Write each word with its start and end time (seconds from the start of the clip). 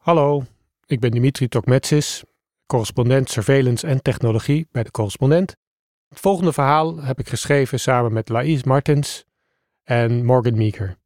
Hallo, 0.00 0.44
ik 0.86 1.00
ben 1.00 1.10
Dimitri 1.10 1.48
Tokmetsis, 1.48 2.24
correspondent 2.66 3.30
surveillance 3.30 3.86
en 3.86 4.02
technologie 4.02 4.68
bij 4.72 4.82
de 4.82 4.90
correspondent. 4.90 5.56
Het 6.08 6.20
volgende 6.20 6.52
verhaal 6.52 7.02
heb 7.02 7.18
ik 7.18 7.28
geschreven 7.28 7.80
samen 7.80 8.12
met 8.12 8.28
Laïs 8.28 8.64
Martens 8.64 9.24
en 9.82 10.24
Morgan 10.24 10.56
Meeker. 10.56 10.96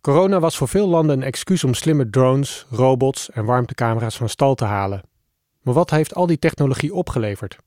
Corona 0.00 0.40
was 0.40 0.56
voor 0.56 0.68
veel 0.68 0.88
landen 0.88 1.16
een 1.16 1.26
excuus 1.26 1.64
om 1.64 1.74
slimme 1.74 2.10
drones, 2.10 2.66
robots 2.70 3.30
en 3.30 3.44
warmtecamera's 3.44 4.16
van 4.16 4.28
stal 4.28 4.54
te 4.54 4.64
halen. 4.64 5.02
Maar 5.60 5.74
wat 5.74 5.90
heeft 5.90 6.14
al 6.14 6.26
die 6.26 6.38
technologie 6.38 6.94
opgeleverd? 6.94 7.58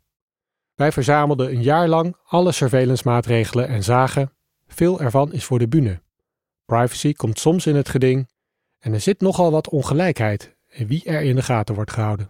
Wij 0.76 0.92
verzamelden 0.92 1.50
een 1.50 1.64
jaar 1.64 1.88
lang 1.88 2.16
alle 2.24 2.52
surveillance 2.52 3.08
maatregelen 3.08 3.68
en 3.68 3.84
zagen, 3.84 4.34
veel 4.68 5.00
ervan 5.00 5.34
is 5.34 5.46
voor 5.46 5.60
de 5.60 5.68
bühne. 5.68 6.02
Privacy 6.66 7.14
komt 7.14 7.40
soms 7.40 7.66
in 7.66 7.76
het 7.76 7.90
geding 7.90 8.28
en 8.80 8.94
er 8.94 9.02
zit 9.02 9.22
nogal 9.22 9.52
wat 9.52 9.70
ongelijkheid 9.70 10.56
in 10.68 10.88
wie 10.88 11.04
er 11.04 11.22
in 11.22 11.36
de 11.36 11.42
gaten 11.42 11.76
wordt 11.76 11.92
gehouden. 11.92 12.30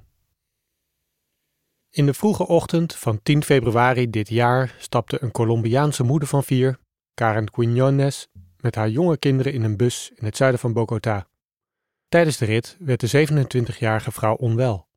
In 1.90 2.06
de 2.06 2.14
vroege 2.14 2.48
ochtend 2.48 2.96
van 2.96 3.22
10 3.24 3.44
februari 3.44 4.10
dit 4.10 4.30
jaar 4.30 4.76
stapte 4.80 5.24
een 5.24 5.32
Colombiaanse 5.32 6.04
moeder 6.04 6.28
van 6.28 6.44
vier, 6.44 6.80
Karen 7.14 7.52
Quiñones, 7.52 8.28
met 8.58 8.76
haar 8.76 8.90
jonge 8.90 9.18
kinderen 9.18 9.54
in 9.54 9.64
een 9.64 9.78
bus 9.78 10.12
in 10.16 10.26
het 10.26 10.38
zuiden 10.38 10.60
van 10.60 10.74
Bogota. 10.74 11.28
Tijdens 12.08 12.38
de 12.38 12.46
rit 12.46 12.78
werd 12.80 13.00
de 13.00 13.28
27-jarige 13.28 14.12
vrouw 14.12 14.36
onwel. 14.36 14.88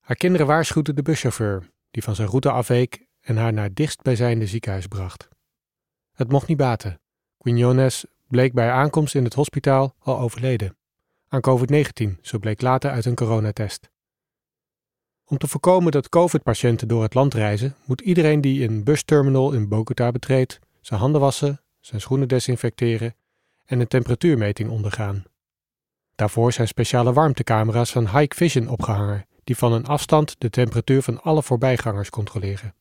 Haar 0.00 0.16
kinderen 0.16 0.46
waarschuwden 0.46 0.94
de 0.94 1.02
buschauffeur, 1.02 1.70
die 1.90 2.02
van 2.02 2.14
zijn 2.14 2.28
route 2.28 2.50
afweek 2.50 3.06
en 3.20 3.36
haar 3.36 3.52
naar 3.52 3.74
dichtstbijzijnde 3.74 4.46
ziekenhuis 4.46 4.86
bracht. 4.86 5.28
Het 6.12 6.30
mocht 6.30 6.48
niet 6.48 6.56
baten. 6.56 7.00
Quiñones 7.38 8.04
bleek 8.28 8.52
bij 8.52 8.70
aankomst 8.70 9.14
in 9.14 9.24
het 9.24 9.34
hospitaal 9.34 9.94
al 9.98 10.18
overleden. 10.18 10.76
Aan 11.28 11.40
COVID-19, 11.40 12.20
zo 12.20 12.38
bleek 12.38 12.60
later 12.62 12.90
uit 12.90 13.04
een 13.04 13.14
coronatest. 13.14 13.90
Om 15.24 15.38
te 15.38 15.48
voorkomen 15.48 15.92
dat 15.92 16.08
COVID-patiënten 16.08 16.88
door 16.88 17.02
het 17.02 17.14
land 17.14 17.34
reizen, 17.34 17.76
moet 17.84 18.00
iedereen 18.00 18.40
die 18.40 18.68
een 18.68 18.84
busterminal 18.84 19.52
in 19.52 19.68
Bogota 19.68 20.10
betreedt, 20.10 20.58
zijn 20.80 21.00
handen 21.00 21.20
wassen, 21.20 21.60
zijn 21.80 22.00
schoenen 22.00 22.28
desinfecteren 22.28 23.14
en 23.64 23.80
een 23.80 23.88
temperatuurmeting 23.88 24.70
ondergaan. 24.70 25.24
Daarvoor 26.14 26.52
zijn 26.52 26.68
speciale 26.68 27.12
warmtecamera's 27.12 27.92
van 27.92 28.08
Hike 28.18 28.36
Vision 28.36 28.68
opgehangen, 28.68 29.26
die 29.44 29.56
van 29.56 29.72
een 29.72 29.86
afstand 29.86 30.34
de 30.38 30.50
temperatuur 30.50 31.02
van 31.02 31.22
alle 31.22 31.42
voorbijgangers 31.42 32.10
controleren. 32.10 32.74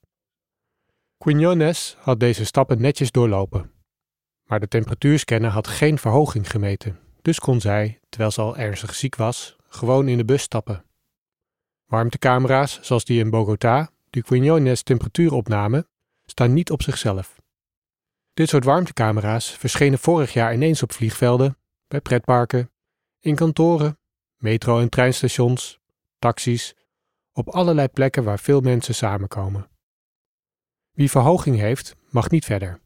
Quiñones 1.17 1.95
had 1.98 2.20
deze 2.20 2.45
stappen 2.45 2.82
netjes 2.82 3.11
doorlopen. 3.11 3.72
Maar 4.48 4.59
de 4.59 4.67
temperatuurscanner 4.67 5.52
had 5.52 5.67
geen 5.67 5.98
verhoging 5.98 6.52
gemeten, 6.52 7.00
dus 7.22 7.40
kon 7.40 7.62
zij, 7.62 8.00
terwijl 8.09 8.31
ze 8.31 8.42
al 8.42 8.58
ernstig 8.58 8.95
ziek 8.95 9.16
was, 9.16 9.56
gewoon 9.67 10.08
in 10.08 10.17
de 10.17 10.26
bus 10.26 10.42
stappen. 10.42 10.86
Warmtecamera's, 11.86 12.80
zoals 12.81 13.06
die 13.06 13.20
in 13.20 13.30
Bogota, 13.30 13.92
die 14.09 14.23
Quiñones 14.23 14.84
temperatuur 14.84 15.34
opnamen, 15.34 15.88
staan 16.26 16.54
niet 16.54 16.72
op 16.72 16.81
zichzelf. 16.81 17.42
Dit 18.34 18.50
soort 18.50 18.64
warmtecamera's 18.64 19.50
verschenen 19.50 20.00
vorig 20.00 20.34
jaar 20.34 20.54
ineens 20.54 20.84
op 20.84 20.92
vliegvelden, 20.92 21.58
bij 21.88 22.02
pretparken, 22.02 22.72
in 23.20 23.36
kantoren, 23.36 24.00
metro- 24.38 24.80
en 24.80 24.89
treinstations, 24.89 25.80
taxis, 26.20 26.76
op 27.32 27.50
allerlei 27.50 27.88
plekken 27.88 28.23
waar 28.23 28.39
veel 28.39 28.61
mensen 28.61 28.95
samenkomen. 28.95 29.70
Wie 30.92 31.09
verhoging 31.09 31.58
heeft, 31.58 31.95
mag 32.09 32.30
niet 32.30 32.45
verder. 32.45 32.80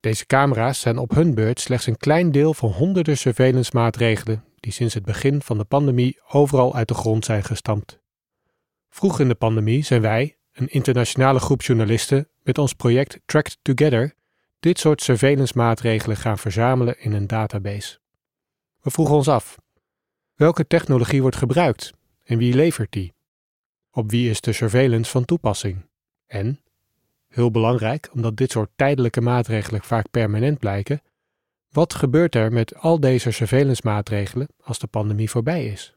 Deze 0.00 0.26
camera's 0.26 0.80
zijn 0.80 0.98
op 0.98 1.10
hun 1.10 1.34
beurt 1.34 1.60
slechts 1.60 1.86
een 1.86 1.96
klein 1.96 2.32
deel 2.32 2.54
van 2.54 2.70
honderden 2.70 3.18
surveillance 3.18 3.70
maatregelen 3.74 4.44
die 4.60 4.72
sinds 4.72 4.94
het 4.94 5.04
begin 5.04 5.42
van 5.42 5.58
de 5.58 5.64
pandemie 5.64 6.18
overal 6.28 6.74
uit 6.74 6.88
de 6.88 6.94
grond 6.94 7.24
zijn 7.24 7.44
gestampt. 7.44 7.98
Vroeg 8.88 9.20
in 9.20 9.28
de 9.28 9.34
pandemie 9.34 9.84
zijn 9.84 10.00
wij, 10.00 10.36
een 10.52 10.68
internationale 10.68 11.38
groep 11.38 11.62
journalisten, 11.62 12.28
met 12.42 12.58
ons 12.58 12.72
project 12.72 13.20
Tracked 13.24 13.58
Together 13.62 14.14
dit 14.60 14.78
soort 14.78 15.02
surveillance 15.02 15.52
maatregelen 15.56 16.16
gaan 16.16 16.38
verzamelen 16.38 17.00
in 17.00 17.12
een 17.12 17.26
database. 17.26 17.98
We 18.80 18.90
vroegen 18.90 19.14
ons 19.14 19.28
af: 19.28 19.58
welke 20.34 20.66
technologie 20.66 21.20
wordt 21.20 21.36
gebruikt 21.36 21.92
en 22.24 22.38
wie 22.38 22.54
levert 22.54 22.92
die? 22.92 23.14
Op 23.90 24.10
wie 24.10 24.30
is 24.30 24.40
de 24.40 24.52
surveillance 24.52 25.10
van 25.10 25.24
toepassing? 25.24 25.88
En 26.26 26.60
heel 27.30 27.50
belangrijk, 27.50 28.08
omdat 28.12 28.36
dit 28.36 28.50
soort 28.50 28.70
tijdelijke 28.76 29.20
maatregelen 29.20 29.82
vaak 29.82 30.10
permanent 30.10 30.58
blijken, 30.58 31.02
wat 31.68 31.94
gebeurt 31.94 32.34
er 32.34 32.52
met 32.52 32.74
al 32.74 33.00
deze 33.00 33.30
surveillance 33.30 33.82
maatregelen 33.84 34.48
als 34.60 34.78
de 34.78 34.86
pandemie 34.86 35.30
voorbij 35.30 35.66
is? 35.66 35.94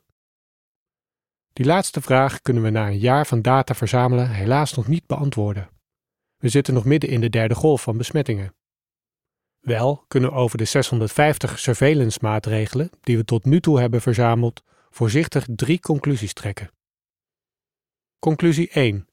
Die 1.54 1.66
laatste 1.66 2.02
vraag 2.02 2.42
kunnen 2.42 2.64
we 2.64 2.70
na 2.70 2.88
een 2.88 3.00
jaar 3.00 3.28
van 3.28 3.42
data 3.42 3.74
verzamelen 3.74 4.30
helaas 4.30 4.74
nog 4.74 4.88
niet 4.88 5.06
beantwoorden. 5.06 5.70
We 6.38 6.50
zitten 6.50 6.74
nog 6.74 6.86
midden 6.86 7.10
in 7.10 7.22
de 7.22 7.30
derde 7.30 7.56
golf 7.56 7.82
van 7.82 7.98
besmettingen. 7.98 8.56
Wel 9.60 10.04
kunnen 10.08 10.32
over 10.32 10.58
de 10.58 10.66
650 10.66 11.60
surveillance 11.60 12.20
maatregelen 12.22 12.90
die 13.02 13.18
we 13.18 13.26
tot 13.26 13.46
nu 13.46 13.60
toe 13.60 13.80
hebben 13.80 14.02
verzameld 14.02 14.64
voorzichtig 14.90 15.46
drie 15.56 15.80
conclusies 15.80 16.34
trekken. 16.34 16.72
Conclusie 18.20 18.70
1. 18.70 19.08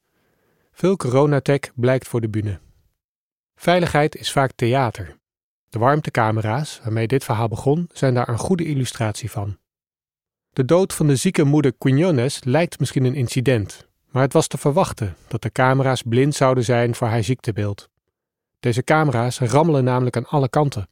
Veel 0.71 0.95
coronatech 0.95 1.59
blijkt 1.75 2.07
voor 2.07 2.21
de 2.21 2.29
bühne. 2.29 2.59
Veiligheid 3.55 4.15
is 4.15 4.31
vaak 4.31 4.51
theater. 4.55 5.19
De 5.69 5.79
warmtecamera's, 5.79 6.79
waarmee 6.83 7.07
dit 7.07 7.23
verhaal 7.23 7.47
begon, 7.47 7.89
zijn 7.93 8.13
daar 8.13 8.29
een 8.29 8.37
goede 8.37 8.65
illustratie 8.65 9.31
van. 9.31 9.57
De 10.49 10.65
dood 10.65 10.93
van 10.93 11.07
de 11.07 11.15
zieke 11.15 11.43
moeder 11.43 11.73
Quiñones 11.73 12.39
lijkt 12.43 12.79
misschien 12.79 13.03
een 13.03 13.15
incident, 13.15 13.87
maar 14.09 14.21
het 14.21 14.33
was 14.33 14.47
te 14.47 14.57
verwachten 14.57 15.15
dat 15.27 15.41
de 15.41 15.51
camera's 15.51 16.01
blind 16.01 16.35
zouden 16.35 16.63
zijn 16.63 16.95
voor 16.95 17.07
haar 17.07 17.23
ziektebeeld. 17.23 17.89
Deze 18.59 18.83
camera's 18.83 19.39
rammelen 19.39 19.83
namelijk 19.83 20.15
aan 20.15 20.27
alle 20.27 20.49
kanten. 20.49 20.89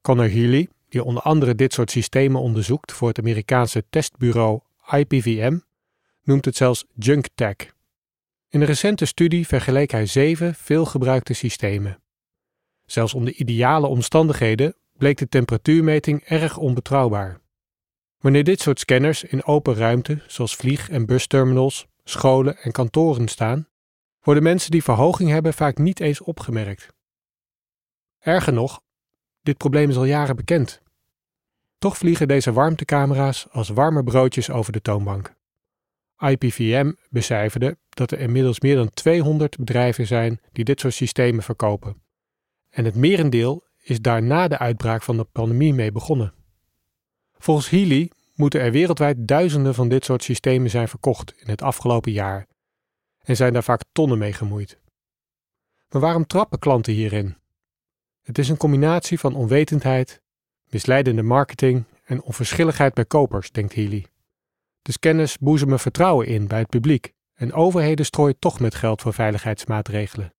Connor 0.00 0.30
Healy, 0.30 0.68
die 0.88 1.04
onder 1.04 1.22
andere 1.22 1.54
dit 1.54 1.72
soort 1.72 1.90
systemen 1.90 2.40
onderzoekt 2.40 2.92
voor 2.92 3.08
het 3.08 3.18
Amerikaanse 3.18 3.84
testbureau 3.90 4.60
IPVM, 4.90 5.58
noemt 6.22 6.44
het 6.44 6.56
zelfs 6.56 6.84
junk 6.94 7.26
tech. 7.34 7.56
In 8.52 8.60
een 8.60 8.66
recente 8.66 9.04
studie 9.04 9.46
vergeleek 9.46 9.90
hij 9.90 10.06
zeven 10.06 10.54
veelgebruikte 10.54 11.32
systemen. 11.32 12.02
Zelfs 12.86 13.14
onder 13.14 13.34
ideale 13.34 13.86
omstandigheden 13.86 14.74
bleek 14.96 15.18
de 15.18 15.28
temperatuurmeting 15.28 16.22
erg 16.22 16.56
onbetrouwbaar. 16.56 17.40
Wanneer 18.18 18.44
dit 18.44 18.60
soort 18.60 18.80
scanners 18.80 19.24
in 19.24 19.44
open 19.44 19.74
ruimte, 19.74 20.22
zoals 20.26 20.56
vlieg- 20.56 20.90
en 20.90 21.06
busterminals, 21.06 21.86
scholen 22.04 22.56
en 22.56 22.72
kantoren 22.72 23.28
staan, 23.28 23.68
worden 24.22 24.42
mensen 24.42 24.70
die 24.70 24.82
verhoging 24.82 25.30
hebben 25.30 25.54
vaak 25.54 25.78
niet 25.78 26.00
eens 26.00 26.20
opgemerkt. 26.20 26.88
Erger 28.18 28.52
nog, 28.52 28.80
dit 29.42 29.56
probleem 29.56 29.90
is 29.90 29.96
al 29.96 30.04
jaren 30.04 30.36
bekend. 30.36 30.80
Toch 31.78 31.96
vliegen 31.96 32.28
deze 32.28 32.52
warmtecamera's 32.52 33.46
als 33.50 33.68
warme 33.68 34.04
broodjes 34.04 34.50
over 34.50 34.72
de 34.72 34.82
toonbank. 34.82 35.34
IPVM 36.30 36.92
becijferde 37.10 37.78
dat 37.88 38.10
er 38.10 38.18
inmiddels 38.18 38.60
meer 38.60 38.76
dan 38.76 38.90
200 38.90 39.58
bedrijven 39.58 40.06
zijn 40.06 40.40
die 40.52 40.64
dit 40.64 40.80
soort 40.80 40.94
systemen 40.94 41.42
verkopen. 41.42 42.02
En 42.70 42.84
het 42.84 42.94
merendeel 42.94 43.64
is 43.82 44.00
daar 44.00 44.22
na 44.22 44.48
de 44.48 44.58
uitbraak 44.58 45.02
van 45.02 45.16
de 45.16 45.24
pandemie 45.24 45.74
mee 45.74 45.92
begonnen. 45.92 46.34
Volgens 47.38 47.70
Healy 47.70 48.10
moeten 48.34 48.60
er 48.60 48.72
wereldwijd 48.72 49.16
duizenden 49.18 49.74
van 49.74 49.88
dit 49.88 50.04
soort 50.04 50.22
systemen 50.22 50.70
zijn 50.70 50.88
verkocht 50.88 51.34
in 51.36 51.50
het 51.50 51.62
afgelopen 51.62 52.12
jaar 52.12 52.46
en 53.22 53.36
zijn 53.36 53.52
daar 53.52 53.64
vaak 53.64 53.82
tonnen 53.92 54.18
mee 54.18 54.32
gemoeid. 54.32 54.78
Maar 55.88 56.00
waarom 56.00 56.26
trappen 56.26 56.58
klanten 56.58 56.92
hierin? 56.92 57.36
Het 58.22 58.38
is 58.38 58.48
een 58.48 58.56
combinatie 58.56 59.18
van 59.18 59.34
onwetendheid, 59.34 60.22
misleidende 60.68 61.22
marketing 61.22 61.84
en 62.04 62.22
onverschilligheid 62.22 62.94
bij 62.94 63.04
kopers, 63.04 63.50
denkt 63.50 63.74
Healy. 63.74 64.06
De 64.82 64.92
scanners 64.92 65.38
boezemen 65.38 65.78
vertrouwen 65.78 66.26
in 66.26 66.46
bij 66.46 66.58
het 66.58 66.68
publiek 66.68 67.12
en 67.34 67.52
overheden 67.52 68.04
strooien 68.04 68.38
toch 68.38 68.60
met 68.60 68.74
geld 68.74 69.00
voor 69.00 69.12
veiligheidsmaatregelen. 69.12 70.34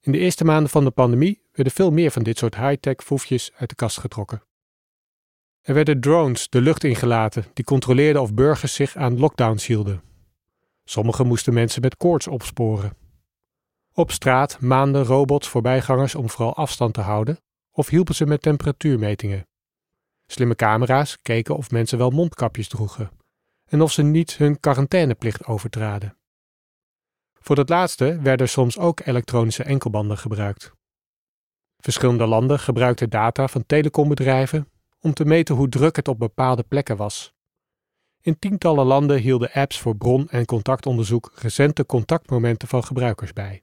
In 0.00 0.12
de 0.12 0.18
eerste 0.18 0.44
maanden 0.44 0.70
van 0.70 0.84
de 0.84 0.90
pandemie 0.90 1.42
werden 1.52 1.72
veel 1.72 1.90
meer 1.90 2.10
van 2.10 2.22
dit 2.22 2.38
soort 2.38 2.56
high-tech 2.56 2.96
foefjes 2.96 3.52
uit 3.54 3.68
de 3.68 3.74
kast 3.74 3.98
getrokken. 3.98 4.42
Er 5.60 5.74
werden 5.74 6.00
drones 6.00 6.48
de 6.48 6.60
lucht 6.60 6.84
ingelaten 6.84 7.44
die 7.52 7.64
controleerden 7.64 8.22
of 8.22 8.34
burgers 8.34 8.74
zich 8.74 8.96
aan 8.96 9.18
lockdowns 9.18 9.66
hielden. 9.66 10.02
Sommigen 10.84 11.26
moesten 11.26 11.54
mensen 11.54 11.82
met 11.82 11.96
koorts 11.96 12.26
opsporen. 12.26 12.96
Op 13.92 14.10
straat 14.10 14.60
maanden 14.60 15.04
robots 15.04 15.48
voorbijgangers 15.48 16.14
om 16.14 16.30
vooral 16.30 16.54
afstand 16.54 16.94
te 16.94 17.00
houden 17.00 17.38
of 17.70 17.88
hielpen 17.88 18.14
ze 18.14 18.26
met 18.26 18.42
temperatuurmetingen. 18.42 19.46
Slimme 20.32 20.54
camera's 20.54 21.18
keken 21.22 21.56
of 21.56 21.70
mensen 21.70 21.98
wel 21.98 22.10
mondkapjes 22.10 22.68
droegen 22.68 23.10
en 23.68 23.80
of 23.80 23.92
ze 23.92 24.02
niet 24.02 24.36
hun 24.36 24.60
quarantaineplicht 24.60 25.46
overtraden. 25.46 26.16
Voor 27.40 27.56
dat 27.56 27.68
laatste 27.68 28.20
werden 28.20 28.48
soms 28.48 28.78
ook 28.78 29.00
elektronische 29.06 29.62
enkelbanden 29.62 30.18
gebruikt. 30.18 30.72
Verschillende 31.76 32.26
landen 32.26 32.58
gebruikten 32.58 33.10
data 33.10 33.48
van 33.48 33.66
telecombedrijven 33.66 34.68
om 35.00 35.12
te 35.12 35.24
meten 35.24 35.54
hoe 35.54 35.68
druk 35.68 35.96
het 35.96 36.08
op 36.08 36.18
bepaalde 36.18 36.62
plekken 36.62 36.96
was. 36.96 37.34
In 38.20 38.38
tientallen 38.38 38.86
landen 38.86 39.18
hielden 39.18 39.52
apps 39.52 39.80
voor 39.80 39.96
bron- 39.96 40.28
en 40.28 40.44
contactonderzoek 40.44 41.32
recente 41.34 41.86
contactmomenten 41.86 42.68
van 42.68 42.84
gebruikers 42.84 43.32
bij. 43.32 43.62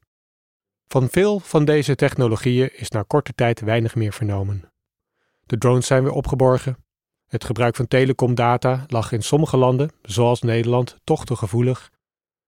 Van 0.87 1.09
veel 1.09 1.39
van 1.39 1.65
deze 1.65 1.95
technologieën 1.95 2.77
is 2.77 2.89
na 2.89 3.03
korte 3.07 3.33
tijd 3.33 3.59
weinig 3.59 3.95
meer 3.95 4.13
vernomen. 4.13 4.71
De 5.49 5.57
drones 5.57 5.87
zijn 5.87 6.03
weer 6.03 6.11
opgeborgen. 6.11 6.77
Het 7.27 7.43
gebruik 7.43 7.75
van 7.75 7.87
telecomdata 7.87 8.85
lag 8.87 9.11
in 9.11 9.21
sommige 9.21 9.57
landen, 9.57 9.91
zoals 10.01 10.41
Nederland, 10.41 10.95
toch 11.03 11.25
te 11.25 11.35
gevoelig. 11.35 11.91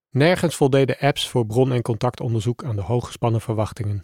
Nergens 0.10 0.56
voldeden 0.56 0.98
apps 1.00 1.30
voor 1.30 1.46
bron- 1.46 1.72
en 1.72 1.82
contactonderzoek 1.82 2.64
aan 2.64 2.76
de 2.76 2.82
hooggespannen 2.82 3.42
verwachtingen. 3.42 4.04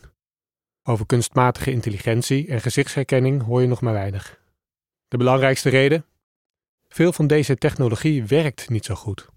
Over 0.83 1.05
kunstmatige 1.05 1.71
intelligentie 1.71 2.47
en 2.47 2.61
gezichtsherkenning 2.61 3.43
hoor 3.43 3.61
je 3.61 3.67
nog 3.67 3.81
maar 3.81 3.93
weinig. 3.93 4.41
De 5.07 5.17
belangrijkste 5.17 5.69
reden? 5.69 6.05
Veel 6.87 7.13
van 7.13 7.27
deze 7.27 7.57
technologie 7.57 8.25
werkt 8.25 8.69
niet 8.69 8.85
zo 8.85 8.95
goed. 8.95 9.29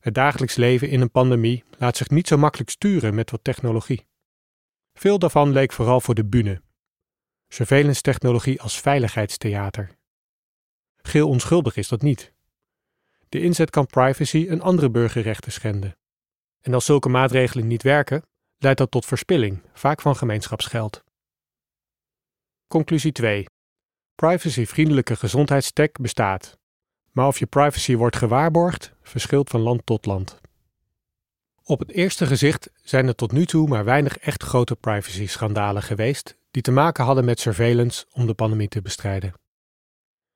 Het 0.00 0.14
dagelijks 0.14 0.56
leven 0.56 0.88
in 0.88 1.00
een 1.00 1.10
pandemie 1.10 1.64
laat 1.78 1.96
zich 1.96 2.10
niet 2.10 2.28
zo 2.28 2.36
makkelijk 2.36 2.70
sturen 2.70 3.14
met 3.14 3.30
wat 3.30 3.44
technologie. 3.44 4.06
Veel 4.92 5.18
daarvan 5.18 5.52
leek 5.52 5.72
vooral 5.72 6.00
voor 6.00 6.14
de 6.14 6.24
bühne. 6.24 6.62
Surveillance 7.52 8.00
technologie 8.00 8.60
als 8.60 8.80
veiligheidstheater. 8.80 9.96
Geel 10.96 11.28
onschuldig 11.28 11.76
is 11.76 11.88
dat 11.88 12.02
niet. 12.02 12.32
De 13.28 13.40
inzet 13.40 13.70
kan 13.70 13.86
privacy 13.86 14.46
en 14.48 14.60
andere 14.60 14.90
burgerrechten 14.90 15.52
schenden. 15.52 15.96
En 16.60 16.74
als 16.74 16.84
zulke 16.84 17.08
maatregelen 17.08 17.66
niet 17.66 17.82
werken, 17.82 18.22
leidt 18.58 18.78
dat 18.78 18.90
tot 18.90 19.06
verspilling, 19.06 19.62
vaak 19.72 20.00
van 20.00 20.16
gemeenschapsgeld. 20.16 21.04
Conclusie 22.68 23.12
2. 23.12 23.46
Privacyvriendelijke 24.14 25.16
gezondheidstech 25.16 25.92
bestaat, 25.92 26.58
maar 27.10 27.26
of 27.26 27.38
je 27.38 27.46
privacy 27.46 27.96
wordt 27.96 28.16
gewaarborgd, 28.16 28.92
verschilt 29.02 29.50
van 29.50 29.60
land 29.60 29.86
tot 29.86 30.06
land. 30.06 30.40
Op 31.64 31.78
het 31.78 31.90
eerste 31.90 32.26
gezicht 32.26 32.70
zijn 32.82 33.06
er 33.06 33.14
tot 33.14 33.32
nu 33.32 33.46
toe 33.46 33.68
maar 33.68 33.84
weinig 33.84 34.18
echt 34.18 34.42
grote 34.42 34.76
privacy-schandalen 34.76 35.82
geweest 35.82 36.40
die 36.52 36.62
te 36.62 36.70
maken 36.70 37.04
hadden 37.04 37.24
met 37.24 37.40
surveillance 37.40 38.06
om 38.12 38.26
de 38.26 38.34
pandemie 38.34 38.68
te 38.68 38.82
bestrijden. 38.82 39.34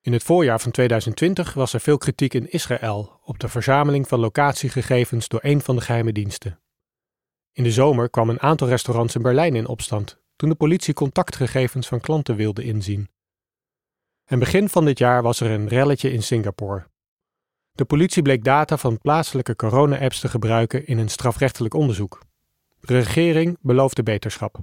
In 0.01 0.13
het 0.13 0.23
voorjaar 0.23 0.61
van 0.61 0.71
2020 0.71 1.55
was 1.55 1.73
er 1.73 1.81
veel 1.81 1.99
kritiek 1.99 2.35
in 2.35 2.51
Israël 2.51 3.21
op 3.25 3.39
de 3.39 3.49
verzameling 3.49 4.09
van 4.09 4.21
locatiegegevens 4.21 5.29
door 5.29 5.41
een 5.43 5.61
van 5.61 5.77
de 5.77 5.83
geheime 5.83 6.13
diensten. 6.13 6.61
In 7.53 7.63
de 7.63 7.73
zomer 7.73 8.11
kwam 8.11 8.29
een 8.29 8.41
aantal 8.41 8.69
restaurants 8.69 9.15
in 9.15 9.23
Berlijn 9.23 9.55
in 9.55 9.67
opstand 9.67 10.19
toen 10.37 10.49
de 10.49 10.55
politie 10.55 10.95
contactgegevens 10.95 11.89
van 11.89 12.01
klanten 12.01 12.37
wilde 12.37 12.63
inzien. 12.63 13.09
En 14.25 14.39
begin 14.39 14.69
van 14.69 14.85
dit 14.85 14.99
jaar 14.99 15.23
was 15.23 15.41
er 15.41 15.51
een 15.51 15.69
relletje 15.69 16.13
in 16.13 16.23
Singapore. 16.23 16.87
De 17.73 17.85
politie 17.85 18.23
bleek 18.23 18.45
data 18.45 18.77
van 18.77 18.99
plaatselijke 18.99 19.57
corona-apps 19.57 20.21
te 20.21 20.29
gebruiken 20.29 20.87
in 20.87 20.99
een 20.99 21.09
strafrechtelijk 21.09 21.75
onderzoek. 21.75 22.23
De 22.81 22.95
regering 22.95 23.59
beloofde 23.61 24.03
beterschap. 24.03 24.59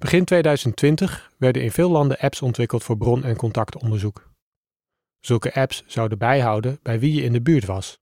Begin 0.00 0.24
2020 0.24 1.32
werden 1.36 1.62
in 1.62 1.70
veel 1.70 1.90
landen 1.90 2.18
apps 2.18 2.42
ontwikkeld 2.42 2.82
voor 2.82 2.96
bron- 2.96 3.24
en 3.24 3.36
contactonderzoek. 3.36 4.30
Zulke 5.18 5.54
apps 5.54 5.84
zouden 5.86 6.18
bijhouden 6.18 6.78
bij 6.82 7.00
wie 7.00 7.14
je 7.14 7.22
in 7.22 7.32
de 7.32 7.42
buurt 7.42 7.64
was. 7.64 8.00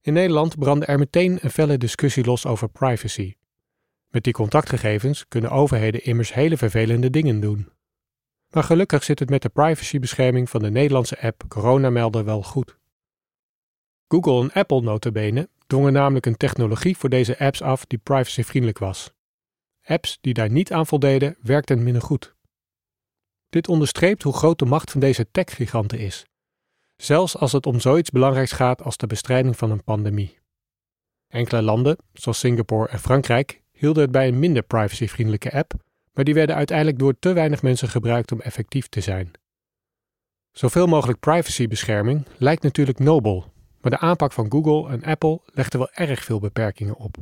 In 0.00 0.12
Nederland 0.12 0.58
brandde 0.58 0.86
er 0.86 0.98
meteen 0.98 1.38
een 1.40 1.50
felle 1.50 1.78
discussie 1.78 2.24
los 2.24 2.46
over 2.46 2.68
privacy. 2.68 3.34
Met 4.08 4.24
die 4.24 4.32
contactgegevens 4.32 5.28
kunnen 5.28 5.50
overheden 5.50 6.04
immers 6.04 6.34
hele 6.34 6.56
vervelende 6.56 7.10
dingen 7.10 7.40
doen. 7.40 7.68
Maar 8.50 8.64
gelukkig 8.64 9.04
zit 9.04 9.18
het 9.18 9.30
met 9.30 9.42
de 9.42 9.48
privacybescherming 9.48 10.50
van 10.50 10.62
de 10.62 10.70
Nederlandse 10.70 11.20
app 11.20 11.44
Coronamelder 11.48 12.24
wel 12.24 12.42
goed. 12.42 12.78
Google 14.08 14.40
en 14.40 14.52
Apple 14.52 14.80
notabene 14.80 15.48
dwongen 15.66 15.92
namelijk 15.92 16.26
een 16.26 16.36
technologie 16.36 16.96
voor 16.96 17.08
deze 17.08 17.38
apps 17.38 17.62
af 17.62 17.86
die 17.86 17.98
privacyvriendelijk 17.98 18.78
was. 18.78 19.16
Apps 19.88 20.18
die 20.20 20.34
daar 20.34 20.50
niet 20.50 20.72
aan 20.72 20.86
voldeden, 20.86 21.36
werkten 21.42 21.82
minder 21.82 22.02
goed. 22.02 22.34
Dit 23.48 23.68
onderstreept 23.68 24.22
hoe 24.22 24.32
groot 24.32 24.58
de 24.58 24.64
macht 24.64 24.90
van 24.90 25.00
deze 25.00 25.30
techgiganten 25.30 25.98
is, 25.98 26.26
zelfs 26.96 27.36
als 27.36 27.52
het 27.52 27.66
om 27.66 27.80
zoiets 27.80 28.10
belangrijks 28.10 28.52
gaat 28.52 28.82
als 28.82 28.96
de 28.96 29.06
bestrijding 29.06 29.56
van 29.56 29.70
een 29.70 29.84
pandemie. 29.84 30.38
Enkele 31.28 31.62
landen, 31.62 31.96
zoals 32.12 32.38
Singapore 32.38 32.88
en 32.88 32.98
Frankrijk, 32.98 33.62
hielden 33.72 34.02
het 34.02 34.12
bij 34.12 34.28
een 34.28 34.38
minder 34.38 34.62
privacyvriendelijke 34.62 35.52
app, 35.52 35.72
maar 36.12 36.24
die 36.24 36.34
werden 36.34 36.56
uiteindelijk 36.56 36.98
door 36.98 37.18
te 37.18 37.32
weinig 37.32 37.62
mensen 37.62 37.88
gebruikt 37.88 38.32
om 38.32 38.40
effectief 38.40 38.88
te 38.88 39.00
zijn. 39.00 39.30
Zoveel 40.50 40.86
mogelijk 40.86 41.20
privacybescherming 41.20 42.26
lijkt 42.36 42.62
natuurlijk 42.62 42.98
nobel, 42.98 43.52
maar 43.80 43.90
de 43.90 43.98
aanpak 43.98 44.32
van 44.32 44.50
Google 44.50 44.90
en 44.90 45.04
Apple 45.04 45.40
legde 45.44 45.78
wel 45.78 45.90
erg 45.92 46.24
veel 46.24 46.38
beperkingen 46.38 46.96
op. 46.96 47.16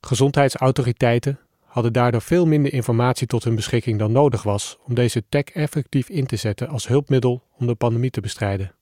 Gezondheidsautoriteiten 0.00 1.38
hadden 1.78 2.02
daardoor 2.02 2.22
veel 2.22 2.46
minder 2.46 2.72
informatie 2.72 3.26
tot 3.26 3.44
hun 3.44 3.54
beschikking 3.54 3.98
dan 3.98 4.12
nodig 4.12 4.42
was 4.42 4.78
om 4.84 4.94
deze 4.94 5.24
tech 5.28 5.44
effectief 5.44 6.08
in 6.08 6.26
te 6.26 6.36
zetten 6.36 6.68
als 6.68 6.88
hulpmiddel 6.88 7.44
om 7.58 7.66
de 7.66 7.74
pandemie 7.74 8.10
te 8.10 8.20
bestrijden. 8.20 8.74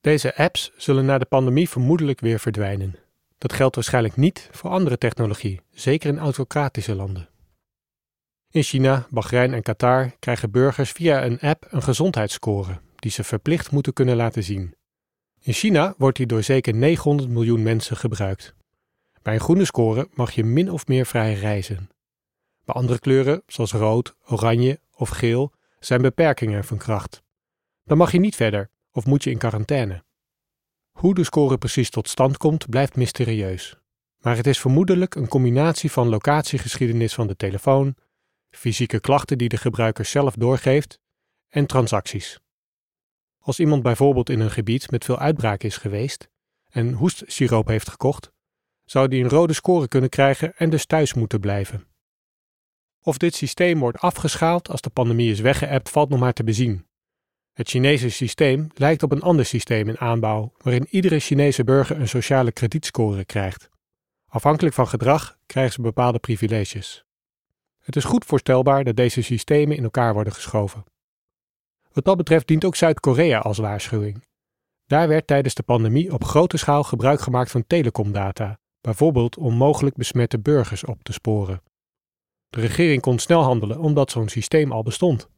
Deze 0.00 0.36
apps 0.36 0.72
zullen 0.76 1.04
na 1.04 1.18
de 1.18 1.24
pandemie 1.24 1.68
vermoedelijk 1.68 2.20
weer 2.20 2.38
verdwijnen. 2.38 2.94
Dat 3.38 3.52
geldt 3.52 3.74
waarschijnlijk 3.74 4.16
niet 4.16 4.48
voor 4.52 4.70
andere 4.70 4.98
technologie, 4.98 5.60
zeker 5.70 6.10
in 6.10 6.18
autocratische 6.18 6.94
landen. 6.94 7.28
In 8.50 8.62
China, 8.62 9.06
Bahrein 9.10 9.54
en 9.54 9.62
Qatar 9.62 10.10
krijgen 10.18 10.50
burgers 10.50 10.90
via 10.90 11.24
een 11.24 11.40
app 11.40 11.66
een 11.70 11.82
gezondheidsscore 11.82 12.80
die 12.96 13.10
ze 13.10 13.24
verplicht 13.24 13.70
moeten 13.70 13.92
kunnen 13.92 14.16
laten 14.16 14.42
zien. 14.42 14.74
In 15.40 15.52
China 15.52 15.94
wordt 15.98 16.16
die 16.16 16.26
door 16.26 16.42
zeker 16.42 16.74
900 16.74 17.28
miljoen 17.28 17.62
mensen 17.62 17.96
gebruikt. 17.96 18.55
Bij 19.26 19.34
een 19.34 19.40
groene 19.40 19.64
score 19.64 20.08
mag 20.14 20.32
je 20.32 20.44
min 20.44 20.70
of 20.70 20.86
meer 20.86 21.06
vrij 21.06 21.34
reizen. 21.34 21.90
Bij 22.64 22.74
andere 22.74 22.98
kleuren, 22.98 23.42
zoals 23.46 23.72
rood, 23.72 24.16
oranje 24.26 24.80
of 24.94 25.08
geel, 25.08 25.52
zijn 25.78 26.02
beperkingen 26.02 26.64
van 26.64 26.78
kracht. 26.78 27.22
Dan 27.84 27.96
mag 27.98 28.12
je 28.12 28.18
niet 28.18 28.36
verder 28.36 28.70
of 28.90 29.06
moet 29.06 29.24
je 29.24 29.30
in 29.30 29.38
quarantaine. 29.38 30.04
Hoe 30.92 31.14
de 31.14 31.24
score 31.24 31.58
precies 31.58 31.90
tot 31.90 32.08
stand 32.08 32.36
komt, 32.36 32.68
blijft 32.68 32.96
mysterieus. 32.96 33.76
Maar 34.18 34.36
het 34.36 34.46
is 34.46 34.58
vermoedelijk 34.58 35.14
een 35.14 35.28
combinatie 35.28 35.92
van 35.92 36.08
locatiegeschiedenis 36.08 37.14
van 37.14 37.26
de 37.26 37.36
telefoon, 37.36 37.94
fysieke 38.50 39.00
klachten 39.00 39.38
die 39.38 39.48
de 39.48 39.56
gebruiker 39.56 40.04
zelf 40.04 40.34
doorgeeft 40.34 41.00
en 41.48 41.66
transacties. 41.66 42.38
Als 43.38 43.58
iemand 43.58 43.82
bijvoorbeeld 43.82 44.30
in 44.30 44.40
een 44.40 44.50
gebied 44.50 44.90
met 44.90 45.04
veel 45.04 45.18
uitbraak 45.18 45.62
is 45.62 45.76
geweest 45.76 46.28
en 46.68 46.92
hoestsiroop 46.92 47.66
heeft 47.66 47.88
gekocht, 47.88 48.34
zou 48.86 49.08
die 49.08 49.22
een 49.22 49.30
rode 49.30 49.52
score 49.52 49.88
kunnen 49.88 50.10
krijgen 50.10 50.56
en 50.56 50.70
dus 50.70 50.86
thuis 50.86 51.14
moeten 51.14 51.40
blijven. 51.40 51.86
Of 53.02 53.18
dit 53.18 53.34
systeem 53.34 53.78
wordt 53.78 53.98
afgeschaald 53.98 54.68
als 54.68 54.80
de 54.80 54.90
pandemie 54.90 55.30
is 55.30 55.40
weggeëpt, 55.40 55.90
valt 55.90 56.08
nog 56.08 56.20
maar 56.20 56.32
te 56.32 56.44
bezien. 56.44 56.86
Het 57.52 57.68
Chinese 57.68 58.10
systeem 58.10 58.68
lijkt 58.74 59.02
op 59.02 59.12
een 59.12 59.22
ander 59.22 59.44
systeem 59.44 59.88
in 59.88 59.98
aanbouw, 59.98 60.52
waarin 60.58 60.86
iedere 60.90 61.18
Chinese 61.18 61.64
burger 61.64 62.00
een 62.00 62.08
sociale 62.08 62.52
kredietscore 62.52 63.24
krijgt. 63.24 63.68
Afhankelijk 64.26 64.74
van 64.74 64.88
gedrag 64.88 65.38
krijgen 65.46 65.72
ze 65.72 65.80
bepaalde 65.80 66.18
privileges. 66.18 67.04
Het 67.78 67.96
is 67.96 68.04
goed 68.04 68.24
voorstelbaar 68.24 68.84
dat 68.84 68.96
deze 68.96 69.22
systemen 69.22 69.76
in 69.76 69.84
elkaar 69.84 70.14
worden 70.14 70.32
geschoven. 70.32 70.84
Wat 71.92 72.04
dat 72.04 72.16
betreft 72.16 72.46
dient 72.46 72.64
ook 72.64 72.76
Zuid-Korea 72.76 73.38
als 73.38 73.58
waarschuwing. 73.58 74.24
Daar 74.86 75.08
werd 75.08 75.26
tijdens 75.26 75.54
de 75.54 75.62
pandemie 75.62 76.12
op 76.12 76.24
grote 76.24 76.56
schaal 76.56 76.82
gebruik 76.82 77.20
gemaakt 77.20 77.50
van 77.50 77.66
telecomdata, 77.66 78.58
bijvoorbeeld 78.86 79.36
om 79.36 79.54
mogelijk 79.54 79.96
besmette 79.96 80.38
burgers 80.38 80.84
op 80.84 81.02
te 81.02 81.12
sporen. 81.12 81.62
De 82.48 82.60
regering 82.60 83.02
kon 83.02 83.18
snel 83.18 83.42
handelen 83.42 83.78
omdat 83.78 84.10
zo'n 84.10 84.28
systeem 84.28 84.72
al 84.72 84.82
bestond. 84.82 85.28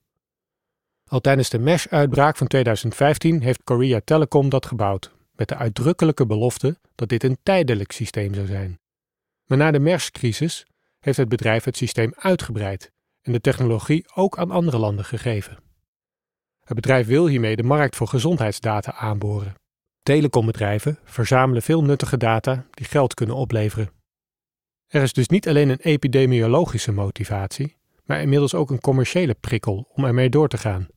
Al 1.04 1.20
tijdens 1.20 1.50
de 1.50 1.58
MERS-uitbraak 1.58 2.36
van 2.36 2.46
2015 2.46 3.42
heeft 3.42 3.64
Korea 3.64 4.00
Telecom 4.04 4.48
dat 4.48 4.66
gebouwd, 4.66 5.12
met 5.32 5.48
de 5.48 5.56
uitdrukkelijke 5.56 6.26
belofte 6.26 6.78
dat 6.94 7.08
dit 7.08 7.24
een 7.24 7.38
tijdelijk 7.42 7.92
systeem 7.92 8.34
zou 8.34 8.46
zijn. 8.46 8.78
Maar 9.44 9.58
na 9.58 9.70
de 9.70 9.78
MERS-crisis 9.78 10.66
heeft 10.98 11.18
het 11.18 11.28
bedrijf 11.28 11.64
het 11.64 11.76
systeem 11.76 12.12
uitgebreid 12.16 12.92
en 13.22 13.32
de 13.32 13.40
technologie 13.40 14.04
ook 14.14 14.38
aan 14.38 14.50
andere 14.50 14.78
landen 14.78 15.04
gegeven. 15.04 15.58
Het 16.64 16.74
bedrijf 16.74 17.06
wil 17.06 17.26
hiermee 17.26 17.56
de 17.56 17.62
markt 17.62 17.96
voor 17.96 18.08
gezondheidsdata 18.08 18.92
aanboren. 18.92 19.54
Telecombedrijven 20.08 20.98
verzamelen 21.04 21.62
veel 21.62 21.82
nuttige 21.82 22.16
data 22.16 22.66
die 22.70 22.86
geld 22.86 23.14
kunnen 23.14 23.36
opleveren. 23.36 23.90
Er 24.86 25.02
is 25.02 25.12
dus 25.12 25.28
niet 25.28 25.48
alleen 25.48 25.68
een 25.68 25.80
epidemiologische 25.80 26.92
motivatie, 26.92 27.76
maar 28.04 28.20
inmiddels 28.20 28.54
ook 28.54 28.70
een 28.70 28.80
commerciële 28.80 29.34
prikkel 29.34 29.88
om 29.92 30.04
ermee 30.04 30.28
door 30.28 30.48
te 30.48 30.58
gaan. 30.58 30.88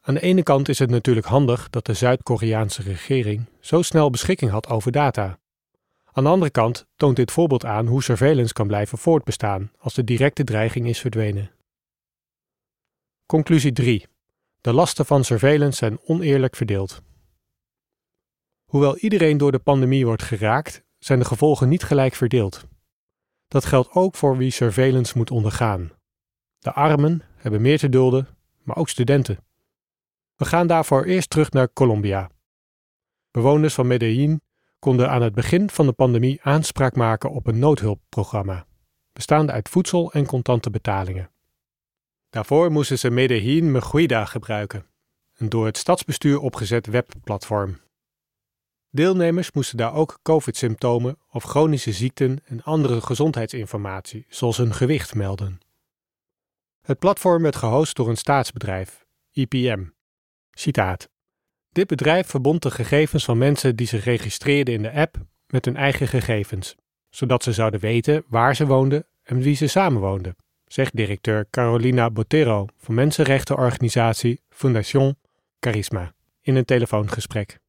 Aan 0.00 0.14
de 0.14 0.20
ene 0.20 0.42
kant 0.42 0.68
is 0.68 0.78
het 0.78 0.90
natuurlijk 0.90 1.26
handig 1.26 1.70
dat 1.70 1.86
de 1.86 1.94
Zuid-Koreaanse 1.94 2.82
regering 2.82 3.48
zo 3.60 3.82
snel 3.82 4.10
beschikking 4.10 4.50
had 4.50 4.68
over 4.68 4.92
data. 4.92 5.38
Aan 6.12 6.24
de 6.24 6.30
andere 6.30 6.50
kant 6.50 6.86
toont 6.96 7.16
dit 7.16 7.32
voorbeeld 7.32 7.64
aan 7.64 7.86
hoe 7.86 8.02
surveillance 8.02 8.52
kan 8.52 8.66
blijven 8.66 8.98
voortbestaan 8.98 9.70
als 9.78 9.94
de 9.94 10.04
directe 10.04 10.44
dreiging 10.44 10.86
is 10.86 11.00
verdwenen. 11.00 11.50
Conclusie 13.26 13.72
3. 13.72 14.06
De 14.60 14.72
lasten 14.72 15.06
van 15.06 15.24
surveillance 15.24 15.76
zijn 15.76 15.98
oneerlijk 16.04 16.56
verdeeld. 16.56 17.02
Hoewel 18.64 18.96
iedereen 18.96 19.36
door 19.36 19.52
de 19.52 19.58
pandemie 19.58 20.06
wordt 20.06 20.22
geraakt, 20.22 20.82
zijn 20.98 21.18
de 21.18 21.24
gevolgen 21.24 21.68
niet 21.68 21.82
gelijk 21.82 22.14
verdeeld. 22.14 22.66
Dat 23.48 23.64
geldt 23.64 23.92
ook 23.92 24.14
voor 24.14 24.36
wie 24.36 24.50
surveillance 24.50 25.16
moet 25.16 25.30
ondergaan. 25.30 25.92
De 26.58 26.72
armen 26.72 27.22
hebben 27.36 27.62
meer 27.62 27.78
te 27.78 27.88
dulden, 27.88 28.28
maar 28.62 28.76
ook 28.76 28.88
studenten. 28.88 29.38
We 30.34 30.44
gaan 30.44 30.66
daarvoor 30.66 31.04
eerst 31.04 31.30
terug 31.30 31.50
naar 31.50 31.72
Colombia. 31.72 32.30
Bewoners 33.30 33.74
van 33.74 33.86
Medellin 33.86 34.40
konden 34.78 35.10
aan 35.10 35.22
het 35.22 35.34
begin 35.34 35.70
van 35.70 35.86
de 35.86 35.92
pandemie 35.92 36.42
aanspraak 36.42 36.96
maken 36.96 37.30
op 37.30 37.46
een 37.46 37.58
noodhulpprogramma, 37.58 38.66
bestaande 39.12 39.52
uit 39.52 39.68
voedsel 39.68 40.12
en 40.12 40.26
contante 40.26 40.70
betalingen. 40.70 41.30
Daarvoor 42.30 42.70
moesten 42.70 42.98
ze 42.98 43.10
Medellin 43.10 43.70
Meguida 43.70 44.24
gebruiken, 44.24 44.86
een 45.36 45.48
door 45.48 45.66
het 45.66 45.78
stadsbestuur 45.78 46.38
opgezet 46.38 46.86
webplatform. 46.86 47.78
Deelnemers 48.94 49.52
moesten 49.52 49.76
daar 49.76 49.94
ook 49.94 50.18
COVID-symptomen 50.22 51.18
of 51.30 51.42
chronische 51.42 51.92
ziekten 51.92 52.38
en 52.44 52.62
andere 52.62 53.00
gezondheidsinformatie, 53.00 54.26
zoals 54.28 54.56
hun 54.56 54.74
gewicht, 54.74 55.14
melden. 55.14 55.58
Het 56.82 56.98
platform 56.98 57.42
werd 57.42 57.56
gehost 57.56 57.96
door 57.96 58.08
een 58.08 58.16
staatsbedrijf, 58.16 59.04
IPM. 59.32 59.84
Citaat. 60.50 61.08
Dit 61.72 61.86
bedrijf 61.86 62.26
verbond 62.26 62.62
de 62.62 62.70
gegevens 62.70 63.24
van 63.24 63.38
mensen 63.38 63.76
die 63.76 63.86
zich 63.86 64.04
registreerden 64.04 64.74
in 64.74 64.82
de 64.82 64.92
app 64.92 65.16
met 65.46 65.64
hun 65.64 65.76
eigen 65.76 66.08
gegevens, 66.08 66.74
zodat 67.10 67.42
ze 67.42 67.52
zouden 67.52 67.80
weten 67.80 68.24
waar 68.28 68.56
ze 68.56 68.66
woonden 68.66 69.06
en 69.22 69.40
wie 69.40 69.56
ze 69.56 69.66
samenwoonden, 69.66 70.36
zegt 70.66 70.96
directeur 70.96 71.46
Carolina 71.50 72.10
Botero 72.10 72.66
van 72.76 72.94
mensenrechtenorganisatie 72.94 74.40
Fondation 74.48 75.16
Charisma 75.60 76.14
in 76.40 76.56
een 76.56 76.64
telefoongesprek. 76.64 77.62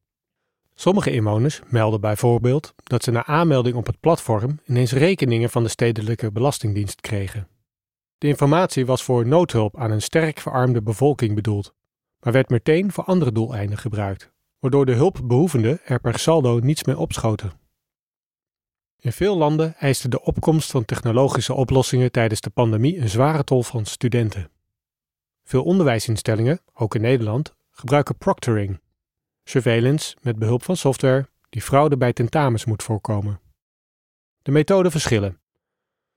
Sommige 0.78 1.12
inwoners 1.12 1.62
melden 1.68 2.02
bijvoorbeeld 2.02 2.74
dat 2.84 3.04
ze 3.04 3.12
na 3.12 3.26
aanmelding 3.26 3.76
op 3.76 3.86
het 3.86 4.00
platform 4.00 4.60
ineens 4.66 4.92
rekeningen 4.92 5.50
van 5.50 5.64
de 5.64 5.70
stedelijke 5.70 6.32
belastingdienst 6.32 7.02
kregen. 7.02 7.48
De 8.18 8.28
informatie 8.28 8.86
was 8.86 9.04
voor 9.04 9.28
noodhulp 9.28 9.78
aan 9.80 9.92
een 9.92 10.02
sterk 10.02 10.40
verarmde 10.40 10.82
bevolking 10.82 11.36
bedoeld, 11.36 11.74
maar 12.20 12.34
werd 12.34 12.50
meteen 12.50 12.92
voor 12.92 13.04
andere 13.04 13.32
doeleinden 13.32 13.78
gebruikt, 13.78 14.32
waardoor 14.60 14.86
de 14.86 14.94
hulpbehoevenden 14.94 15.80
er 15.86 16.00
per 16.00 16.20
saldo 16.20 16.60
niets 16.60 16.84
mee 16.84 16.98
opschoten. 16.98 17.52
In 19.00 19.12
veel 19.12 19.38
landen 19.38 19.76
eiste 19.76 20.10
de 20.10 20.22
opkomst 20.22 20.72
van 20.72 20.86
technologische 20.86 21.54
oplossingen 21.54 22.12
tijdens 22.12 22.42
de 22.42 22.50
pandemie 22.50 23.00
een 23.00 23.10
zware 23.10 23.44
tol 23.44 23.64
van 23.64 23.86
studenten. 23.86 24.50
Veel 25.44 25.64
onderwijsinstellingen, 25.64 26.60
ook 26.74 26.96
in 26.96 27.02
Nederland, 27.02 27.56
gebruiken 27.72 28.18
proctoring, 28.18 28.80
surveillance 29.50 30.16
met 30.22 30.40
behulp 30.40 30.64
van 30.64 30.78
software 30.78 31.28
die 31.50 31.62
fraude 31.62 31.98
bij 31.98 32.14
tentamens 32.14 32.66
moet 32.66 32.84
voorkomen. 32.84 33.40
De 34.42 34.52
methoden 34.52 34.92
verschillen. 34.92 35.40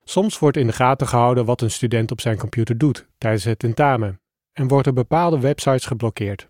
Soms 0.04 0.38
wordt 0.38 0.56
in 0.56 0.66
de 0.66 0.72
gaten 0.72 1.06
gehouden 1.06 1.44
wat 1.44 1.60
een 1.60 1.70
student 1.70 2.10
op 2.10 2.20
zijn 2.20 2.38
computer 2.38 2.78
doet 2.78 3.08
tijdens 3.18 3.44
het 3.44 3.58
tentamen 3.58 4.20
en 4.52 4.68
worden 4.68 4.94
bepaalde 4.94 5.40
websites 5.40 5.86
geblokkeerd. 5.86 6.46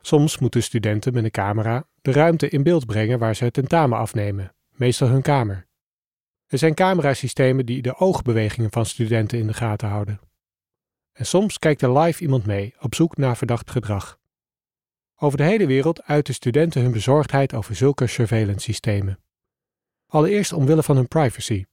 Soms 0.00 0.38
moeten 0.38 0.62
studenten 0.62 1.12
met 1.12 1.24
een 1.24 1.30
camera 1.30 1.86
de 2.02 2.12
ruimte 2.12 2.48
in 2.48 2.62
beeld 2.62 2.86
brengen 2.86 3.18
waar 3.18 3.36
ze 3.36 3.44
het 3.44 3.52
tentamen 3.52 3.98
afnemen, 3.98 4.54
meestal 4.70 5.08
hun 5.08 5.22
kamer. 5.22 5.66
Er 6.46 6.58
zijn 6.58 6.74
camerasystemen 6.74 7.66
die 7.66 7.82
de 7.82 7.96
oogbewegingen 7.96 8.70
van 8.70 8.86
studenten 8.86 9.38
in 9.38 9.46
de 9.46 9.54
gaten 9.54 9.88
houden. 9.88 10.20
En 11.12 11.26
soms 11.26 11.58
kijkt 11.58 11.82
er 11.82 11.98
live 11.98 12.22
iemand 12.22 12.46
mee 12.46 12.74
op 12.80 12.94
zoek 12.94 13.16
naar 13.16 13.36
verdacht 13.36 13.70
gedrag. 13.70 14.18
Over 15.24 15.38
de 15.38 15.44
hele 15.44 15.66
wereld 15.66 16.02
uiten 16.02 16.34
studenten 16.34 16.82
hun 16.82 16.92
bezorgdheid 16.92 17.54
over 17.54 17.74
zulke 17.74 18.06
surveillance 18.06 18.60
systemen. 18.60 19.18
Allereerst 20.06 20.52
omwille 20.52 20.82
van 20.82 20.96
hun 20.96 21.08
privacy. 21.08 21.64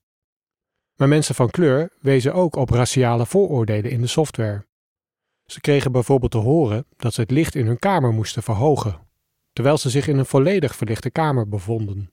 Maar 0.95 1.07
mensen 1.07 1.35
van 1.35 1.49
kleur 1.49 1.89
wezen 1.99 2.33
ook 2.33 2.55
op 2.55 2.69
raciale 2.69 3.25
vooroordelen 3.25 3.91
in 3.91 4.01
de 4.01 4.07
software. 4.07 4.65
Ze 5.45 5.61
kregen 5.61 5.91
bijvoorbeeld 5.91 6.31
te 6.31 6.37
horen 6.37 6.85
dat 6.97 7.13
ze 7.13 7.21
het 7.21 7.31
licht 7.31 7.55
in 7.55 7.65
hun 7.65 7.79
kamer 7.79 8.13
moesten 8.13 8.43
verhogen, 8.43 9.07
terwijl 9.53 9.77
ze 9.77 9.89
zich 9.89 10.07
in 10.07 10.17
een 10.17 10.25
volledig 10.25 10.75
verlichte 10.75 11.09
kamer 11.09 11.47
bevonden. 11.47 12.11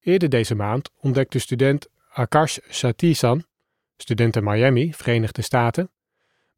Eerder 0.00 0.28
deze 0.28 0.54
maand 0.54 0.90
ontdekte 1.00 1.38
student 1.38 1.88
Akash 2.12 2.58
Satisan, 2.68 3.44
student 3.96 4.36
in 4.36 4.44
Miami, 4.44 4.94
Verenigde 4.94 5.42
Staten, 5.42 5.90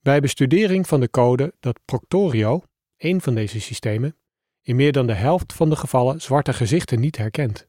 bij 0.00 0.20
bestudering 0.20 0.86
van 0.88 1.00
de 1.00 1.10
code 1.10 1.54
dat 1.60 1.80
Proctorio, 1.84 2.62
een 2.98 3.20
van 3.20 3.34
deze 3.34 3.60
systemen, 3.60 4.16
in 4.62 4.76
meer 4.76 4.92
dan 4.92 5.06
de 5.06 5.14
helft 5.14 5.52
van 5.52 5.70
de 5.70 5.76
gevallen 5.76 6.20
zwarte 6.20 6.52
gezichten 6.52 7.00
niet 7.00 7.16
herkent. 7.16 7.68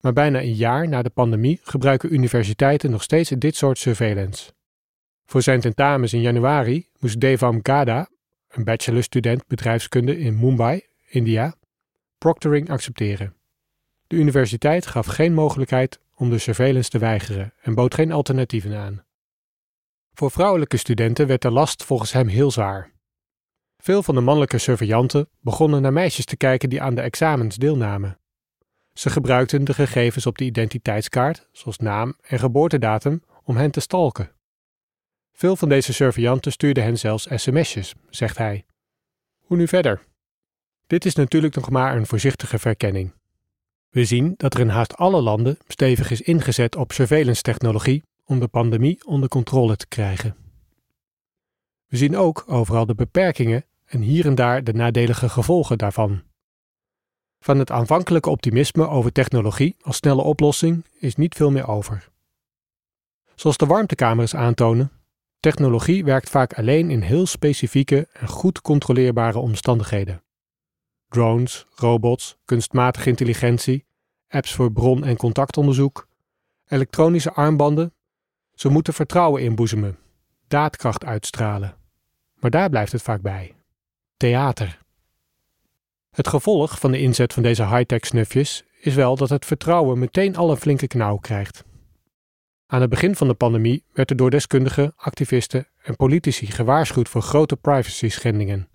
Maar 0.00 0.12
bijna 0.12 0.40
een 0.40 0.54
jaar 0.54 0.88
na 0.88 1.02
de 1.02 1.10
pandemie 1.10 1.60
gebruiken 1.62 2.12
universiteiten 2.12 2.90
nog 2.90 3.02
steeds 3.02 3.30
dit 3.30 3.56
soort 3.56 3.78
surveillance. 3.78 4.52
Voor 5.24 5.42
zijn 5.42 5.60
tentamens 5.60 6.12
in 6.12 6.20
januari 6.20 6.88
moest 6.98 7.20
Devam 7.20 7.60
Gada, 7.62 8.08
een 8.48 8.64
bachelorstudent 8.64 9.46
bedrijfskunde 9.46 10.18
in 10.18 10.38
Mumbai, 10.38 10.82
India, 11.08 11.54
proctoring 12.18 12.70
accepteren. 12.70 13.36
De 14.06 14.16
universiteit 14.16 14.86
gaf 14.86 15.06
geen 15.06 15.34
mogelijkheid 15.34 16.00
om 16.14 16.30
de 16.30 16.38
surveillance 16.38 16.90
te 16.90 16.98
weigeren 16.98 17.52
en 17.62 17.74
bood 17.74 17.94
geen 17.94 18.12
alternatieven 18.12 18.76
aan. 18.76 19.04
Voor 20.12 20.30
vrouwelijke 20.30 20.76
studenten 20.76 21.26
werd 21.26 21.42
de 21.42 21.50
last 21.50 21.84
volgens 21.84 22.12
hem 22.12 22.28
heel 22.28 22.50
zwaar. 22.50 22.90
Veel 23.82 24.02
van 24.02 24.14
de 24.14 24.20
mannelijke 24.20 24.58
surveillanten 24.58 25.28
begonnen 25.40 25.82
naar 25.82 25.92
meisjes 25.92 26.24
te 26.24 26.36
kijken 26.36 26.68
die 26.68 26.82
aan 26.82 26.94
de 26.94 27.00
examens 27.00 27.56
deelnamen. 27.56 28.18
Ze 28.92 29.10
gebruikten 29.10 29.64
de 29.64 29.74
gegevens 29.74 30.26
op 30.26 30.38
de 30.38 30.44
identiteitskaart, 30.44 31.48
zoals 31.52 31.78
naam 31.78 32.16
en 32.20 32.38
geboortedatum, 32.38 33.22
om 33.44 33.56
hen 33.56 33.70
te 33.70 33.80
stalken. 33.80 34.30
Veel 35.32 35.56
van 35.56 35.68
deze 35.68 35.92
surveillanten 35.92 36.52
stuurden 36.52 36.84
hen 36.84 36.98
zelfs 36.98 37.28
sms'jes, 37.34 37.94
zegt 38.10 38.38
hij. 38.38 38.64
Hoe 39.38 39.56
nu 39.56 39.68
verder? 39.68 40.00
Dit 40.86 41.04
is 41.04 41.14
natuurlijk 41.14 41.54
nog 41.54 41.70
maar 41.70 41.96
een 41.96 42.06
voorzichtige 42.06 42.58
verkenning. 42.58 43.12
We 43.88 44.04
zien 44.04 44.34
dat 44.36 44.54
er 44.54 44.60
in 44.60 44.68
haast 44.68 44.96
alle 44.96 45.20
landen 45.20 45.58
stevig 45.66 46.10
is 46.10 46.20
ingezet 46.20 46.76
op 46.76 46.92
surveillance 46.92 47.42
technologie 47.42 48.02
om 48.24 48.40
de 48.40 48.48
pandemie 48.48 49.06
onder 49.06 49.28
controle 49.28 49.76
te 49.76 49.86
krijgen. 49.86 50.47
We 51.88 51.96
zien 51.96 52.16
ook 52.16 52.44
overal 52.46 52.86
de 52.86 52.94
beperkingen 52.94 53.64
en 53.84 54.00
hier 54.00 54.26
en 54.26 54.34
daar 54.34 54.64
de 54.64 54.72
nadelige 54.72 55.28
gevolgen 55.28 55.78
daarvan. 55.78 56.22
Van 57.40 57.58
het 57.58 57.70
aanvankelijke 57.70 58.30
optimisme 58.30 58.88
over 58.88 59.12
technologie 59.12 59.76
als 59.80 59.96
snelle 59.96 60.22
oplossing 60.22 60.84
is 60.98 61.16
niet 61.16 61.34
veel 61.34 61.50
meer 61.50 61.68
over. 61.68 62.08
Zoals 63.34 63.56
de 63.56 63.66
warmtekamers 63.66 64.34
aantonen, 64.34 64.92
technologie 65.40 66.04
werkt 66.04 66.30
vaak 66.30 66.52
alleen 66.52 66.90
in 66.90 67.00
heel 67.00 67.26
specifieke 67.26 68.08
en 68.12 68.28
goed 68.28 68.60
controleerbare 68.60 69.38
omstandigheden. 69.38 70.22
Drones, 71.08 71.66
robots, 71.74 72.36
kunstmatige 72.44 73.08
intelligentie, 73.08 73.86
apps 74.28 74.54
voor 74.54 74.72
bron- 74.72 75.04
en 75.04 75.16
contactonderzoek, 75.16 76.08
elektronische 76.66 77.32
armbanden, 77.32 77.94
ze 78.54 78.68
moeten 78.68 78.94
vertrouwen 78.94 79.42
inboezemen, 79.42 79.98
daadkracht 80.48 81.04
uitstralen. 81.04 81.76
Maar 82.34 82.50
daar 82.50 82.70
blijft 82.70 82.92
het 82.92 83.02
vaak 83.02 83.20
bij. 83.20 83.54
Theater. 84.16 84.78
Het 86.10 86.28
gevolg 86.28 86.78
van 86.78 86.90
de 86.90 87.00
inzet 87.00 87.32
van 87.32 87.42
deze 87.42 87.66
high-tech 87.66 88.06
snufjes 88.06 88.64
is 88.80 88.94
wel 88.94 89.16
dat 89.16 89.28
het 89.28 89.44
vertrouwen 89.44 89.98
meteen 89.98 90.36
al 90.36 90.50
een 90.50 90.56
flinke 90.56 90.86
knauw 90.86 91.16
krijgt. 91.16 91.64
Aan 92.66 92.80
het 92.80 92.90
begin 92.90 93.16
van 93.16 93.28
de 93.28 93.34
pandemie 93.34 93.84
werd 93.92 94.10
er 94.10 94.16
door 94.16 94.30
deskundigen, 94.30 94.92
activisten 94.96 95.66
en 95.82 95.96
politici 95.96 96.46
gewaarschuwd 96.46 97.08
voor 97.08 97.22
grote 97.22 97.56
privacy-schendingen. 97.56 98.68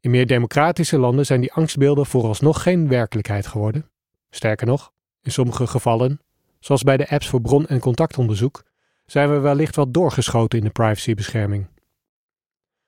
In 0.00 0.10
meer 0.10 0.26
democratische 0.26 0.98
landen 0.98 1.26
zijn 1.26 1.40
die 1.40 1.52
angstbeelden 1.52 2.06
vooralsnog 2.06 2.62
geen 2.62 2.88
werkelijkheid 2.88 3.46
geworden. 3.46 3.90
Sterker 4.30 4.66
nog, 4.66 4.92
in 5.22 5.32
sommige 5.32 5.66
gevallen, 5.66 6.20
zoals 6.60 6.82
bij 6.82 6.96
de 6.96 7.08
apps 7.08 7.28
voor 7.28 7.40
bron- 7.40 7.66
en 7.66 7.80
contactonderzoek, 7.80 8.62
zijn 9.10 9.30
we 9.30 9.38
wellicht 9.38 9.76
wat 9.76 9.94
doorgeschoten 9.94 10.58
in 10.58 10.64
de 10.64 10.70
privacybescherming. 10.70 11.66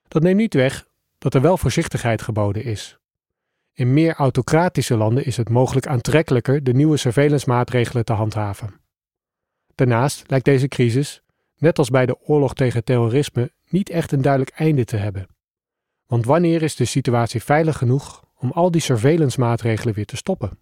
Dat 0.08 0.22
neemt 0.22 0.36
niet 0.36 0.54
weg 0.54 0.86
dat 1.18 1.34
er 1.34 1.40
wel 1.40 1.56
voorzichtigheid 1.56 2.22
geboden 2.22 2.64
is. 2.64 2.98
In 3.72 3.92
meer 3.92 4.14
autocratische 4.14 4.96
landen 4.96 5.24
is 5.24 5.36
het 5.36 5.48
mogelijk 5.48 5.86
aantrekkelijker 5.86 6.64
de 6.64 6.72
nieuwe 6.72 6.96
surveillance-maatregelen 6.96 8.04
te 8.04 8.12
handhaven. 8.12 8.80
Daarnaast 9.74 10.24
lijkt 10.26 10.44
deze 10.44 10.68
crisis, 10.68 11.22
net 11.56 11.78
als 11.78 11.90
bij 11.90 12.06
de 12.06 12.20
oorlog 12.20 12.54
tegen 12.54 12.84
terrorisme, 12.84 13.52
niet 13.68 13.90
echt 13.90 14.12
een 14.12 14.22
duidelijk 14.22 14.56
einde 14.56 14.84
te 14.84 14.96
hebben. 14.96 15.28
Want 16.06 16.24
wanneer 16.24 16.62
is 16.62 16.76
de 16.76 16.84
situatie 16.84 17.42
veilig 17.42 17.78
genoeg 17.78 18.24
om 18.36 18.50
al 18.50 18.70
die 18.70 18.80
surveillance-maatregelen 18.80 19.94
weer 19.94 20.06
te 20.06 20.16
stoppen? 20.16 20.58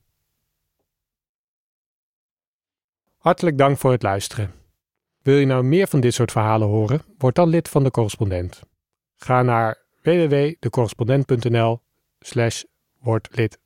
Hartelijk 3.16 3.58
dank 3.58 3.78
voor 3.78 3.90
het 3.90 4.02
luisteren. 4.02 4.52
Wil 5.28 5.36
je 5.36 5.46
nou 5.46 5.64
meer 5.64 5.86
van 5.86 6.00
dit 6.00 6.14
soort 6.14 6.32
verhalen 6.32 6.68
horen? 6.68 7.02
Word 7.18 7.34
dan 7.34 7.48
lid 7.48 7.68
van 7.68 7.84
de 7.84 7.90
correspondent. 7.90 8.62
Ga 9.16 9.42
naar 9.42 9.86
www.decorrespondent.nl 10.02 11.80
slash 12.18 12.62
wordlid. 12.98 13.58